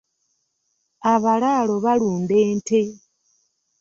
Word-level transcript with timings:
Abalaalo 1.13 1.75
balunda 1.85 2.35
ente. 2.49 2.79